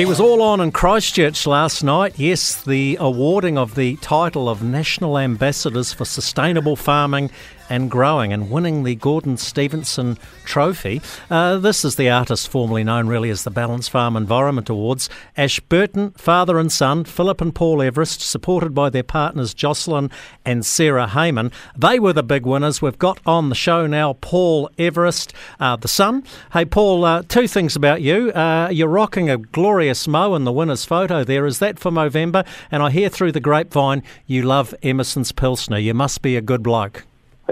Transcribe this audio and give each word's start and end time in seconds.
She 0.00 0.06
was 0.06 0.18
all 0.18 0.40
on 0.40 0.62
in 0.62 0.72
Christchurch 0.72 1.46
last 1.46 1.84
night. 1.84 2.14
Yes, 2.18 2.58
the 2.58 2.96
awarding 2.98 3.58
of 3.58 3.74
the 3.74 3.96
title 3.96 4.48
of 4.48 4.62
National 4.62 5.18
Ambassadors 5.18 5.92
for 5.92 6.06
Sustainable 6.06 6.74
Farming 6.74 7.30
and 7.70 7.90
growing 7.90 8.32
and 8.32 8.50
winning 8.50 8.82
the 8.82 8.96
Gordon 8.96 9.36
Stephenson 9.36 10.18
Trophy. 10.44 11.00
Uh, 11.30 11.56
this 11.56 11.84
is 11.84 11.96
the 11.96 12.10
artist 12.10 12.48
formerly 12.48 12.84
known 12.84 13.06
really 13.06 13.30
as 13.30 13.44
the 13.44 13.50
Ballance 13.50 13.88
Farm 13.88 14.16
Environment 14.16 14.68
Awards. 14.68 15.08
Ashburton, 15.36 16.10
father 16.10 16.58
and 16.58 16.70
son, 16.70 17.04
Phillip 17.04 17.40
and 17.40 17.54
Paul 17.54 17.80
Everest, 17.80 18.20
supported 18.20 18.74
by 18.74 18.90
their 18.90 19.04
partners 19.04 19.54
Jocelyn 19.54 20.10
and 20.44 20.66
Sarah 20.66 21.06
Heyman. 21.06 21.52
They 21.76 21.98
were 21.98 22.12
the 22.12 22.24
big 22.24 22.44
winners. 22.44 22.82
We've 22.82 22.98
got 22.98 23.20
on 23.24 23.48
the 23.48 23.54
show 23.54 23.86
now 23.86 24.14
Paul 24.20 24.68
Everest, 24.76 25.32
uh, 25.60 25.76
the 25.76 25.88
son. 25.88 26.24
Hey, 26.52 26.64
Paul, 26.64 27.04
uh, 27.04 27.22
two 27.22 27.46
things 27.46 27.76
about 27.76 28.02
you. 28.02 28.32
Uh, 28.32 28.68
you're 28.72 28.88
rocking 28.88 29.30
a 29.30 29.38
glorious 29.38 30.08
mo 30.08 30.34
in 30.34 30.44
the 30.44 30.52
winner's 30.52 30.84
photo 30.84 31.22
there. 31.22 31.46
Is 31.46 31.60
that 31.60 31.78
for 31.78 31.92
Movember? 31.92 32.44
And 32.70 32.82
I 32.82 32.90
hear 32.90 33.08
through 33.08 33.32
the 33.32 33.40
grapevine 33.40 34.02
you 34.26 34.42
love 34.42 34.74
Emerson's 34.82 35.30
Pilsner. 35.30 35.78
You 35.78 35.94
must 35.94 36.20
be 36.20 36.36
a 36.36 36.40
good 36.40 36.62
bloke. 36.64 37.04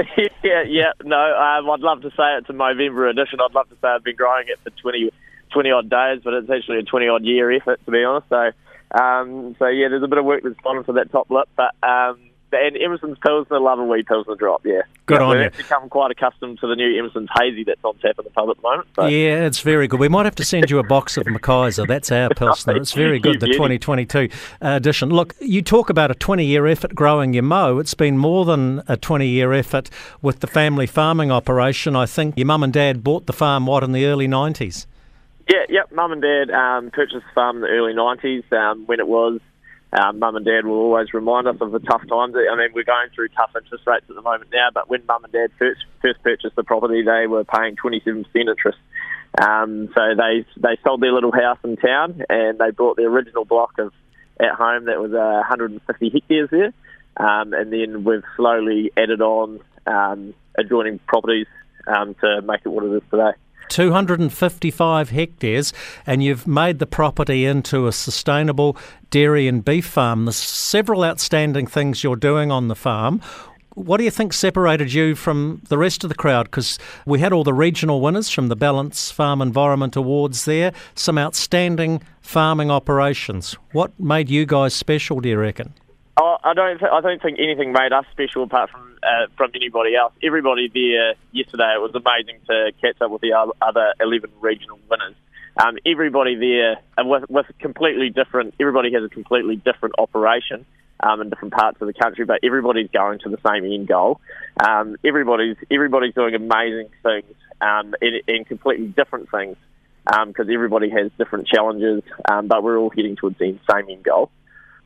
yeah, 0.42 0.62
yeah, 0.66 0.92
no, 1.04 1.16
um, 1.16 1.70
I'd 1.70 1.80
love 1.80 2.02
to 2.02 2.10
say 2.10 2.36
it's 2.38 2.48
a 2.48 2.52
Movember 2.52 3.10
edition. 3.10 3.40
I'd 3.40 3.54
love 3.54 3.68
to 3.68 3.74
say 3.76 3.88
I've 3.88 4.04
been 4.04 4.16
growing 4.16 4.46
it 4.48 4.58
for 4.62 4.70
20, 4.70 5.10
20 5.52 5.70
odd 5.70 5.90
days, 5.90 6.20
but 6.24 6.34
it's 6.34 6.50
actually 6.50 6.78
a 6.78 6.82
20 6.82 7.08
odd 7.08 7.24
year 7.24 7.50
effort, 7.52 7.80
to 7.84 7.90
be 7.90 8.04
honest. 8.04 8.28
So, 8.28 8.50
um, 8.98 9.56
so 9.58 9.66
yeah, 9.68 9.88
there's 9.88 10.02
a 10.02 10.08
bit 10.08 10.18
of 10.18 10.24
work 10.24 10.42
that's 10.42 10.58
gone 10.62 10.78
into 10.78 10.92
that 10.92 11.10
top 11.10 11.30
lip, 11.30 11.48
but 11.56 11.74
um, 11.82 12.18
and 12.52 12.76
Emerson's 12.76 13.18
Pilsner, 13.18 13.60
love 13.60 13.78
a 13.78 13.84
wee 13.84 14.02
Pilsner 14.02 14.34
drop, 14.34 14.64
yeah. 14.64 14.82
Good 15.06 15.20
yeah, 15.20 15.26
on 15.26 15.36
we've 15.36 15.44
you. 15.44 15.50
become 15.50 15.88
quite 15.88 16.10
accustomed 16.10 16.60
to 16.60 16.66
the 16.66 16.76
new 16.76 16.98
Emerson's 16.98 17.28
Hazy 17.38 17.64
that's 17.64 17.82
on 17.84 17.96
tap 17.98 18.18
in 18.18 18.24
the 18.24 18.30
pub 18.30 18.50
at 18.50 18.56
the 18.56 18.62
moment. 18.62 18.88
So. 18.96 19.06
Yeah, 19.06 19.46
it's 19.46 19.60
very 19.60 19.88
good. 19.88 20.00
We 20.00 20.08
might 20.08 20.24
have 20.24 20.34
to 20.36 20.44
send 20.44 20.70
you 20.70 20.78
a 20.78 20.82
box 20.82 21.16
of 21.16 21.26
Mackiser. 21.26 21.86
That's 21.86 22.12
our 22.12 22.28
Pilsner. 22.36 22.76
It's 22.76 22.92
very 22.92 23.18
good, 23.18 23.40
the 23.40 23.48
2022 23.48 24.28
edition. 24.60 25.10
Look, 25.10 25.34
you 25.40 25.62
talk 25.62 25.90
about 25.90 26.10
a 26.10 26.14
20 26.14 26.44
year 26.44 26.66
effort 26.66 26.94
growing 26.94 27.34
your 27.34 27.42
mo. 27.42 27.78
It's 27.78 27.94
been 27.94 28.18
more 28.18 28.44
than 28.44 28.82
a 28.88 28.96
20 28.96 29.26
year 29.26 29.52
effort 29.52 29.90
with 30.20 30.40
the 30.40 30.46
family 30.46 30.86
farming 30.86 31.30
operation. 31.30 31.96
I 31.96 32.06
think 32.06 32.36
your 32.36 32.46
mum 32.46 32.62
and 32.62 32.72
dad 32.72 33.02
bought 33.02 33.26
the 33.26 33.32
farm, 33.32 33.66
what, 33.66 33.82
in 33.82 33.92
the 33.92 34.06
early 34.06 34.28
90s? 34.28 34.86
Yeah, 35.48 35.64
yep. 35.68 35.92
Mum 35.92 36.12
and 36.12 36.22
dad 36.22 36.50
um, 36.50 36.90
purchased 36.90 37.24
the 37.26 37.34
farm 37.34 37.56
in 37.56 37.62
the 37.62 37.68
early 37.68 37.92
90s 37.92 38.52
um, 38.52 38.86
when 38.86 39.00
it 39.00 39.08
was 39.08 39.40
um, 39.92 40.18
mum 40.18 40.36
and 40.36 40.44
dad 40.44 40.64
will 40.64 40.78
always 40.78 41.12
remind 41.12 41.46
us 41.46 41.56
of 41.60 41.70
the 41.70 41.78
tough 41.78 42.02
times. 42.08 42.34
I 42.34 42.56
mean, 42.56 42.70
we're 42.74 42.84
going 42.84 43.10
through 43.14 43.28
tough 43.28 43.50
interest 43.54 43.86
rates 43.86 44.06
at 44.08 44.14
the 44.14 44.22
moment 44.22 44.50
now, 44.52 44.68
but 44.72 44.88
when 44.88 45.04
mum 45.06 45.24
and 45.24 45.32
dad 45.32 45.50
first, 45.58 45.84
first 46.00 46.22
purchased 46.22 46.56
the 46.56 46.64
property, 46.64 47.02
they 47.02 47.26
were 47.26 47.44
paying 47.44 47.76
27% 47.76 48.24
interest. 48.34 48.78
Um, 49.40 49.88
so 49.94 50.00
they 50.14 50.44
they 50.56 50.78
sold 50.84 51.00
their 51.00 51.12
little 51.12 51.32
house 51.32 51.58
in 51.64 51.76
town 51.76 52.22
and 52.28 52.58
they 52.58 52.70
bought 52.70 52.96
the 52.96 53.04
original 53.04 53.46
block 53.46 53.78
of 53.78 53.90
at 54.38 54.54
home 54.54 54.86
that 54.86 55.00
was 55.00 55.12
uh, 55.12 55.40
150 55.48 56.10
hectares 56.10 56.50
there, 56.50 56.72
um, 57.16 57.52
and 57.54 57.72
then 57.72 58.04
we've 58.04 58.24
slowly 58.36 58.90
added 58.96 59.20
on 59.20 59.60
um, 59.86 60.34
adjoining 60.58 60.98
properties 61.06 61.46
um, 61.86 62.14
to 62.20 62.42
make 62.42 62.60
it 62.64 62.68
what 62.68 62.84
it 62.84 62.92
is 62.92 63.02
today. 63.10 63.32
255 63.68 65.10
hectares, 65.10 65.72
and 66.06 66.22
you've 66.22 66.46
made 66.46 66.78
the 66.78 66.86
property 66.86 67.44
into 67.44 67.86
a 67.86 67.92
sustainable 67.92 68.76
dairy 69.10 69.48
and 69.48 69.64
beef 69.64 69.86
farm. 69.86 70.24
There's 70.24 70.36
several 70.36 71.04
outstanding 71.04 71.66
things 71.66 72.02
you're 72.02 72.16
doing 72.16 72.50
on 72.50 72.68
the 72.68 72.74
farm. 72.74 73.20
What 73.74 73.96
do 73.96 74.04
you 74.04 74.10
think 74.10 74.34
separated 74.34 74.92
you 74.92 75.14
from 75.14 75.62
the 75.68 75.78
rest 75.78 76.04
of 76.04 76.08
the 76.08 76.14
crowd? 76.14 76.44
Because 76.44 76.78
we 77.06 77.20
had 77.20 77.32
all 77.32 77.42
the 77.44 77.54
regional 77.54 78.02
winners 78.02 78.28
from 78.28 78.48
the 78.48 78.56
Ballance 78.56 79.10
Farm 79.10 79.40
Environment 79.40 79.96
Awards 79.96 80.44
there, 80.44 80.72
some 80.94 81.16
outstanding 81.16 82.02
farming 82.20 82.70
operations. 82.70 83.56
What 83.72 83.98
made 83.98 84.28
you 84.28 84.44
guys 84.44 84.74
special, 84.74 85.20
do 85.20 85.30
you 85.30 85.38
reckon? 85.38 85.72
Oh, 86.20 86.36
I 86.44 86.52
don't. 86.52 86.78
Th- 86.78 86.90
I 86.92 87.00
don't 87.00 87.22
think 87.22 87.38
anything 87.38 87.72
made 87.72 87.92
us 87.92 88.04
special 88.12 88.42
apart 88.42 88.68
from 88.68 88.91
uh, 89.02 89.26
from 89.36 89.50
anybody 89.54 89.94
else. 89.94 90.12
Everybody 90.22 90.68
there 90.68 91.14
yesterday. 91.32 91.74
It 91.74 91.80
was 91.80 91.94
amazing 91.94 92.40
to 92.48 92.72
catch 92.80 93.00
up 93.00 93.10
with 93.10 93.20
the 93.20 93.32
other 93.32 93.94
eleven 94.00 94.30
regional 94.40 94.78
winners. 94.90 95.14
Um, 95.62 95.76
everybody 95.84 96.34
there 96.36 96.76
and 96.96 97.10
with, 97.10 97.28
with 97.28 97.46
completely 97.58 98.10
different. 98.10 98.54
Everybody 98.58 98.92
has 98.94 99.04
a 99.04 99.08
completely 99.08 99.56
different 99.56 99.96
operation 99.98 100.64
um, 101.00 101.20
in 101.20 101.28
different 101.28 101.52
parts 101.52 101.78
of 101.80 101.86
the 101.86 101.92
country, 101.92 102.24
but 102.24 102.40
everybody's 102.42 102.90
going 102.90 103.18
to 103.20 103.28
the 103.28 103.38
same 103.46 103.64
end 103.64 103.88
goal. 103.88 104.20
Um, 104.58 104.96
everybody's 105.04 105.56
everybody's 105.70 106.14
doing 106.14 106.34
amazing 106.34 106.88
things 107.02 107.34
um, 107.60 107.94
in, 108.00 108.20
in 108.26 108.44
completely 108.44 108.88
different 108.88 109.30
things 109.30 109.56
because 110.04 110.48
um, 110.48 110.52
everybody 110.52 110.90
has 110.90 111.12
different 111.16 111.46
challenges, 111.46 112.02
um, 112.28 112.48
but 112.48 112.62
we're 112.62 112.76
all 112.76 112.90
heading 112.90 113.14
towards 113.14 113.38
the 113.38 113.56
same 113.70 113.90
end 113.90 114.02
goal 114.02 114.30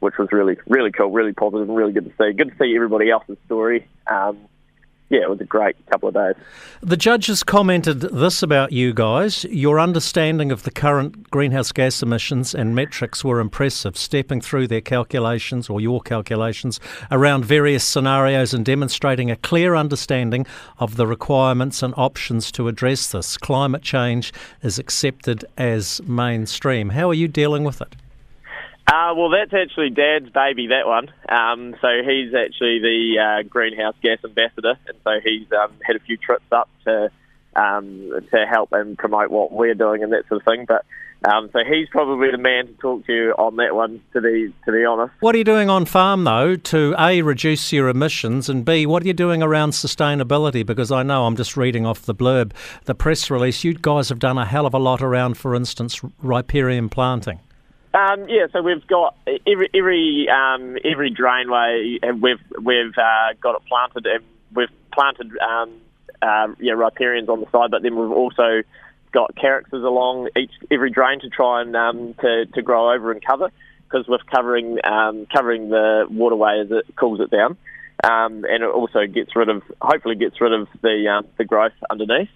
which 0.00 0.18
was 0.18 0.28
really, 0.32 0.56
really 0.68 0.92
cool, 0.92 1.10
really 1.10 1.32
positive, 1.32 1.68
and 1.68 1.76
really 1.76 1.92
good 1.92 2.04
to 2.04 2.12
see. 2.18 2.32
Good 2.32 2.50
to 2.50 2.56
see 2.58 2.74
everybody 2.74 3.10
else's 3.10 3.38
story. 3.46 3.86
Um, 4.06 4.38
yeah, 5.08 5.20
it 5.22 5.30
was 5.30 5.40
a 5.40 5.44
great 5.44 5.76
couple 5.86 6.08
of 6.08 6.14
days. 6.14 6.34
The 6.80 6.96
judges 6.96 7.44
commented 7.44 8.00
this 8.00 8.42
about 8.42 8.72
you 8.72 8.92
guys. 8.92 9.44
Your 9.44 9.78
understanding 9.78 10.50
of 10.50 10.64
the 10.64 10.72
current 10.72 11.30
greenhouse 11.30 11.70
gas 11.70 12.02
emissions 12.02 12.54
and 12.54 12.74
metrics 12.74 13.24
were 13.24 13.38
impressive, 13.38 13.96
stepping 13.96 14.40
through 14.40 14.66
their 14.66 14.80
calculations 14.80 15.70
or 15.70 15.80
your 15.80 16.00
calculations 16.00 16.80
around 17.12 17.44
various 17.44 17.84
scenarios 17.84 18.52
and 18.52 18.64
demonstrating 18.64 19.30
a 19.30 19.36
clear 19.36 19.76
understanding 19.76 20.44
of 20.78 20.96
the 20.96 21.06
requirements 21.06 21.84
and 21.84 21.94
options 21.96 22.50
to 22.52 22.66
address 22.66 23.12
this. 23.12 23.36
Climate 23.36 23.82
change 23.82 24.32
is 24.62 24.76
accepted 24.76 25.44
as 25.56 26.02
mainstream. 26.02 26.90
How 26.90 27.08
are 27.10 27.14
you 27.14 27.28
dealing 27.28 27.62
with 27.62 27.80
it? 27.80 27.94
Uh, 28.86 29.14
well, 29.16 29.30
that's 29.30 29.52
actually 29.52 29.90
Dad's 29.90 30.30
baby, 30.30 30.68
that 30.68 30.86
one. 30.86 31.10
Um, 31.28 31.74
so 31.80 31.88
he's 32.06 32.32
actually 32.34 32.78
the 32.78 33.18
uh, 33.18 33.42
greenhouse 33.48 33.96
gas 34.00 34.18
ambassador, 34.24 34.78
and 34.86 34.96
so 35.02 35.10
he's 35.24 35.46
um, 35.52 35.72
had 35.82 35.96
a 35.96 36.00
few 36.00 36.16
trips 36.16 36.46
up 36.52 36.68
to 36.84 37.10
um, 37.56 38.12
to 38.30 38.46
help 38.46 38.70
and 38.72 38.96
promote 38.96 39.30
what 39.30 39.50
we're 39.50 39.74
doing 39.74 40.02
and 40.02 40.12
that 40.12 40.28
sort 40.28 40.40
of 40.40 40.44
thing. 40.44 40.66
But 40.68 40.84
um, 41.24 41.50
so 41.52 41.60
he's 41.64 41.88
probably 41.88 42.30
the 42.30 42.38
man 42.38 42.68
to 42.68 42.72
talk 42.74 43.06
to 43.06 43.12
you 43.12 43.30
on 43.32 43.56
that 43.56 43.74
one. 43.74 44.02
To 44.12 44.20
be 44.20 44.54
to 44.66 44.72
be 44.72 44.84
honest, 44.84 45.14
what 45.18 45.34
are 45.34 45.38
you 45.38 45.44
doing 45.44 45.68
on 45.68 45.84
farm 45.84 46.22
though 46.22 46.54
to 46.54 46.94
a 46.96 47.22
reduce 47.22 47.72
your 47.72 47.88
emissions 47.88 48.48
and 48.48 48.64
b 48.64 48.86
what 48.86 49.02
are 49.02 49.06
you 49.06 49.14
doing 49.14 49.42
around 49.42 49.70
sustainability? 49.70 50.64
Because 50.64 50.92
I 50.92 51.02
know 51.02 51.26
I'm 51.26 51.34
just 51.34 51.56
reading 51.56 51.86
off 51.86 52.02
the 52.02 52.14
blurb, 52.14 52.52
the 52.84 52.94
press 52.94 53.30
release. 53.30 53.64
You 53.64 53.74
guys 53.74 54.10
have 54.10 54.20
done 54.20 54.38
a 54.38 54.44
hell 54.44 54.66
of 54.66 54.74
a 54.74 54.78
lot 54.78 55.02
around, 55.02 55.36
for 55.38 55.56
instance, 55.56 56.00
riparian 56.22 56.88
planting. 56.88 57.40
Um, 57.96 58.28
yeah, 58.28 58.46
so 58.52 58.60
we've 58.60 58.86
got 58.86 59.16
every 59.46 59.70
every 59.72 60.28
um, 60.28 60.76
every 60.84 61.10
drainway 61.10 61.98
we've 62.20 62.42
we've 62.62 62.98
uh, 62.98 63.32
got 63.40 63.56
it 63.56 63.62
planted 63.66 64.04
and 64.06 64.22
we've 64.54 64.68
planted 64.92 65.30
um, 65.38 65.72
uh, 66.20 66.48
yeah 66.60 66.74
riparians 66.74 67.30
on 67.30 67.40
the 67.40 67.50
side, 67.50 67.70
but 67.70 67.82
then 67.82 67.96
we've 67.96 68.10
also 68.10 68.62
got 69.12 69.34
carexes 69.34 69.82
along 69.82 70.28
each 70.36 70.50
every 70.70 70.90
drain 70.90 71.20
to 71.20 71.30
try 71.30 71.62
and 71.62 71.74
um, 71.74 72.12
to 72.20 72.44
to 72.44 72.60
grow 72.60 72.92
over 72.92 73.12
and 73.12 73.24
cover 73.24 73.50
because 73.84 74.06
with 74.06 74.20
covering 74.26 74.78
um, 74.84 75.26
covering 75.34 75.70
the 75.70 76.04
waterway 76.10 76.60
as 76.62 76.70
it 76.70 76.84
cools 76.96 77.18
it 77.20 77.30
down, 77.30 77.56
um, 78.04 78.44
and 78.44 78.62
it 78.62 78.68
also 78.68 79.06
gets 79.06 79.34
rid 79.34 79.48
of 79.48 79.62
hopefully 79.80 80.16
gets 80.16 80.38
rid 80.38 80.52
of 80.52 80.68
the 80.82 81.08
um, 81.08 81.26
the 81.38 81.46
growth 81.46 81.72
underneath. 81.88 82.28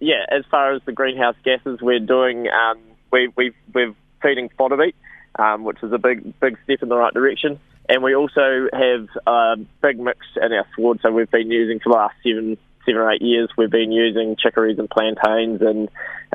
Yeah, 0.00 0.24
as 0.30 0.44
far 0.50 0.72
as 0.72 0.80
the 0.86 0.92
greenhouse 0.92 1.36
gases, 1.44 1.82
we're 1.82 1.98
doing 1.98 2.46
um, 2.48 2.78
we 3.10 3.30
we've 3.36 3.54
we've 3.74 3.94
feeding 4.22 4.48
fodder 4.56 4.76
beet, 4.76 4.94
um, 5.38 5.64
which 5.64 5.78
is 5.82 5.92
a 5.92 5.98
big 5.98 6.38
big 6.40 6.58
step 6.64 6.82
in 6.82 6.88
the 6.88 6.96
right 6.96 7.14
direction. 7.14 7.58
And 7.88 8.02
we 8.02 8.14
also 8.14 8.68
have 8.72 9.08
a 9.26 9.56
big 9.82 9.98
mix 9.98 10.26
in 10.36 10.52
our 10.52 10.66
sward, 10.74 11.00
so 11.02 11.10
we've 11.10 11.30
been 11.30 11.50
using 11.50 11.80
for 11.80 11.90
the 11.90 11.96
last 11.96 12.14
seven 12.22 12.56
seven 12.86 13.00
or 13.00 13.10
eight 13.10 13.22
years. 13.22 13.50
We've 13.56 13.70
been 13.70 13.92
using 13.92 14.36
chicories 14.36 14.78
and 14.78 14.88
plantains, 14.88 15.60
and 15.62 15.88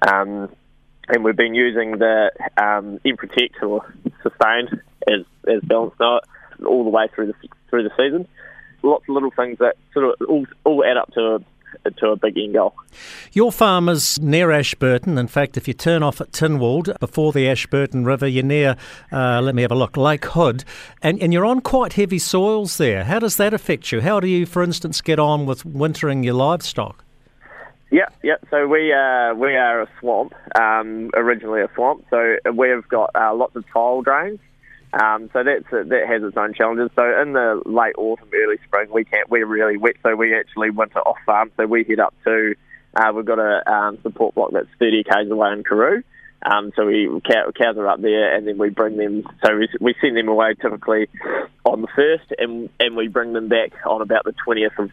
um, 0.07 0.49
and 1.07 1.23
we've 1.23 1.37
been 1.37 1.55
using 1.55 1.91
the 1.91 2.31
um, 2.57 2.99
Protect 3.17 3.61
or 3.63 3.81
Sustained 4.23 4.81
as 5.07 5.25
as 5.47 5.61
balanced 5.63 5.99
note 5.99 6.21
all 6.65 6.83
the 6.83 6.89
way 6.89 7.07
through 7.13 7.27
the 7.27 7.33
through 7.69 7.83
the 7.83 7.91
season. 7.97 8.27
Lots 8.83 9.05
of 9.07 9.13
little 9.13 9.31
things 9.31 9.57
that 9.59 9.75
sort 9.93 10.05
of 10.05 10.27
all, 10.27 10.45
all 10.63 10.85
add 10.85 10.97
up 10.97 11.11
to 11.13 11.43
to 11.91 12.07
a 12.09 12.15
big 12.15 12.37
end 12.37 12.53
goal. 12.53 12.73
Your 13.31 13.51
farm 13.51 13.89
is 13.89 14.19
near 14.19 14.51
Ashburton. 14.51 15.17
In 15.17 15.27
fact, 15.27 15.57
if 15.57 15.67
you 15.67 15.73
turn 15.73 16.03
off 16.03 16.19
at 16.21 16.31
Tynwald 16.31 16.99
before 16.99 17.31
the 17.31 17.49
Ashburton 17.49 18.05
River, 18.05 18.27
you're 18.27 18.43
near, 18.43 18.75
uh, 19.11 19.41
let 19.41 19.55
me 19.55 19.61
have 19.61 19.71
a 19.71 19.75
look, 19.75 19.97
Lake 19.97 20.25
Hood, 20.25 20.63
and, 21.01 21.21
and 21.21 21.33
you're 21.33 21.45
on 21.45 21.61
quite 21.61 21.93
heavy 21.93 22.19
soils 22.19 22.77
there. 22.77 23.03
How 23.03 23.19
does 23.19 23.37
that 23.37 23.53
affect 23.53 23.91
you? 23.91 24.01
How 24.01 24.19
do 24.19 24.27
you, 24.27 24.45
for 24.45 24.63
instance, 24.63 25.01
get 25.01 25.19
on 25.19 25.45
with 25.45 25.65
wintering 25.65 26.23
your 26.23 26.33
livestock? 26.33 27.03
Yeah, 27.89 28.09
yeah. 28.21 28.35
So 28.49 28.67
we 28.67 28.91
uh, 28.91 29.33
we 29.35 29.55
are 29.55 29.81
a 29.81 29.89
swamp, 29.99 30.33
um, 30.59 31.09
originally 31.15 31.61
a 31.61 31.69
swamp. 31.73 32.05
So 32.09 32.35
we've 32.53 32.85
got 32.89 33.11
uh, 33.15 33.33
lots 33.33 33.55
of 33.55 33.63
tile 33.71 34.01
drains. 34.01 34.39
Um, 34.99 35.29
so 35.33 35.43
that's 35.43 35.69
that 35.69 36.07
has 36.07 36.23
its 36.23 36.37
own 36.37 36.53
challenges. 36.53 36.89
So 36.95 37.03
in 37.21 37.33
the 37.33 37.61
late 37.65 37.95
autumn, 37.97 38.29
early 38.33 38.57
spring, 38.65 38.89
we 38.91 39.03
can't. 39.03 39.29
We're 39.29 39.45
really 39.45 39.77
wet, 39.77 39.95
so 40.01 40.15
we 40.15 40.35
actually 40.35 40.71
winter 40.71 40.99
off 40.99 41.17
farm. 41.25 41.51
So 41.57 41.65
we 41.65 41.83
head 41.83 41.99
up 41.99 42.13
to. 42.23 42.55
Uh, 42.95 43.11
we've 43.13 43.25
got 43.25 43.39
a 43.39 43.71
um, 43.71 43.99
support 44.01 44.33
block 44.33 44.51
that's 44.53 44.67
30 44.79 45.03
k's 45.03 45.29
away 45.29 45.53
in 45.53 45.63
Carew. 45.63 46.01
Um, 46.41 46.71
so 46.75 46.85
we 46.85 47.09
cow, 47.25 47.51
cows 47.51 47.77
are 47.77 47.87
up 47.87 48.01
there, 48.01 48.35
and 48.35 48.47
then 48.47 48.57
we 48.57 48.69
bring 48.69 48.97
them. 48.97 49.23
So 49.45 49.55
we, 49.57 49.69
we 49.79 49.95
send 50.01 50.17
them 50.17 50.29
away 50.29 50.55
typically 50.59 51.09
on 51.65 51.81
the 51.81 51.87
first, 51.95 52.31
and 52.37 52.69
and 52.79 52.95
we 52.95 53.07
bring 53.07 53.33
them 53.33 53.49
back 53.49 53.73
on 53.85 54.01
about 54.01 54.23
the 54.23 54.33
twentieth 54.43 54.77
of 54.79 54.89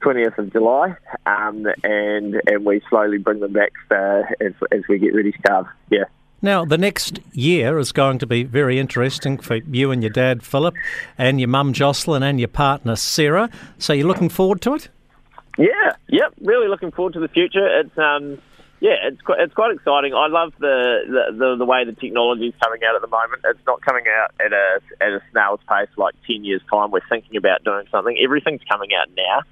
twentieth 0.00 0.38
of 0.38 0.52
July, 0.52 0.96
um, 1.24 1.66
and 1.84 2.40
and 2.46 2.64
we 2.64 2.82
slowly 2.90 3.18
bring 3.18 3.40
them 3.40 3.52
back 3.52 3.72
uh, 3.90 4.22
as 4.40 4.52
as 4.70 4.82
we 4.88 4.98
get 4.98 5.14
ready 5.14 5.32
to 5.32 5.38
calve. 5.38 5.66
Yeah. 5.90 6.04
Now, 6.44 6.64
the 6.64 6.76
next 6.76 7.20
year 7.32 7.78
is 7.78 7.92
going 7.92 8.18
to 8.18 8.26
be 8.26 8.42
very 8.42 8.80
interesting 8.80 9.38
for 9.38 9.56
you 9.56 9.92
and 9.92 10.02
your 10.02 10.10
dad, 10.10 10.42
Phillip, 10.42 10.74
and 11.16 11.40
your 11.40 11.48
mum, 11.48 11.72
Jocelyn, 11.72 12.24
and 12.24 12.40
your 12.40 12.48
partner, 12.48 12.96
Sarah. 12.96 13.48
So 13.78 13.92
you're 13.92 14.08
looking 14.08 14.28
forward 14.28 14.60
to 14.62 14.74
it? 14.74 14.88
Yeah, 15.56 15.92
yep, 16.08 16.34
really 16.40 16.66
looking 16.66 16.90
forward 16.90 17.12
to 17.12 17.20
the 17.20 17.28
future. 17.28 17.80
It's 17.80 17.96
um, 17.96 18.40
yeah, 18.80 18.96
it's 19.04 19.20
quite, 19.20 19.38
it's 19.38 19.54
quite 19.54 19.72
exciting. 19.72 20.12
I 20.12 20.26
love 20.26 20.52
the, 20.58 21.02
the, 21.06 21.38
the, 21.38 21.56
the 21.58 21.64
way 21.64 21.84
the 21.84 21.92
technology 21.92 22.48
is 22.48 22.54
coming 22.60 22.80
out 22.82 22.96
at 22.96 23.02
the 23.02 23.06
moment. 23.06 23.42
It's 23.44 23.64
not 23.64 23.80
coming 23.80 24.06
out 24.08 24.32
at 24.44 24.52
a 24.52 24.80
at 25.00 25.12
a 25.12 25.20
snail's 25.30 25.60
pace 25.68 25.90
like 25.96 26.14
ten 26.26 26.44
years 26.44 26.62
time. 26.68 26.90
We're 26.90 27.06
thinking 27.08 27.36
about 27.36 27.62
doing 27.62 27.86
something. 27.92 28.18
Everything's 28.20 28.62
coming 28.68 28.90
out 29.00 29.06
now, 29.16 29.42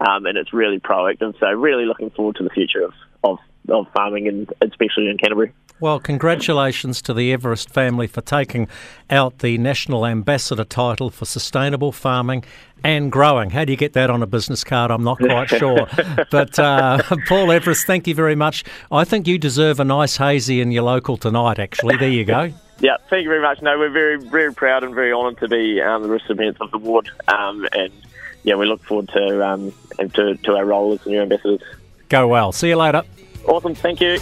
um, 0.00 0.26
and 0.26 0.36
it's 0.36 0.52
really 0.52 0.80
proactive. 0.80 1.38
So 1.38 1.46
really 1.52 1.84
looking 1.84 2.10
forward 2.10 2.36
to 2.36 2.42
the 2.42 2.50
future 2.50 2.82
of 2.82 2.92
of, 3.22 3.38
of 3.68 3.86
farming, 3.94 4.26
and 4.26 4.52
especially 4.62 5.08
in 5.08 5.18
Canterbury. 5.18 5.52
Well, 5.80 5.98
congratulations 5.98 7.00
to 7.02 7.14
the 7.14 7.32
Everest 7.32 7.70
family 7.70 8.06
for 8.06 8.20
taking 8.20 8.68
out 9.08 9.38
the 9.38 9.56
National 9.56 10.04
Ambassador 10.04 10.64
title 10.64 11.08
for 11.08 11.24
sustainable 11.24 11.90
farming 11.90 12.44
and 12.84 13.10
growing. 13.10 13.48
How 13.48 13.64
do 13.64 13.72
you 13.72 13.78
get 13.78 13.94
that 13.94 14.10
on 14.10 14.22
a 14.22 14.26
business 14.26 14.62
card? 14.62 14.90
I'm 14.90 15.02
not 15.02 15.16
quite 15.18 15.48
sure. 15.58 15.88
but 16.30 16.58
uh, 16.58 17.02
Paul 17.28 17.50
Everest, 17.50 17.86
thank 17.86 18.06
you 18.06 18.14
very 18.14 18.34
much. 18.34 18.62
I 18.92 19.04
think 19.04 19.26
you 19.26 19.38
deserve 19.38 19.80
a 19.80 19.84
nice 19.84 20.18
hazy 20.18 20.60
in 20.60 20.70
your 20.70 20.82
local 20.82 21.16
tonight, 21.16 21.58
actually. 21.58 21.96
There 21.96 22.10
you 22.10 22.24
go. 22.24 22.52
Yeah, 22.82 22.96
thank 23.10 23.24
you 23.24 23.28
very 23.28 23.42
much. 23.42 23.60
No, 23.60 23.78
we're 23.78 23.90
very, 23.90 24.16
very 24.16 24.54
proud 24.54 24.84
and 24.84 24.94
very 24.94 25.12
honoured 25.12 25.36
to 25.40 25.48
be 25.48 25.82
um, 25.82 26.02
the 26.02 26.08
recipients 26.08 26.62
of 26.62 26.70
the 26.70 26.78
award. 26.78 27.10
Um, 27.28 27.68
and 27.72 27.92
yeah, 28.42 28.54
we 28.54 28.64
look 28.64 28.82
forward 28.82 29.10
to, 29.10 29.46
um, 29.46 29.74
to, 29.98 30.34
to 30.34 30.56
our 30.56 30.64
role 30.64 30.94
as 30.94 31.04
new 31.04 31.20
ambassadors. 31.20 31.60
Go 32.08 32.26
well. 32.26 32.52
See 32.52 32.70
you 32.70 32.76
later. 32.76 33.02
Awesome. 33.44 33.74
Thank 33.74 34.00
you. 34.00 34.18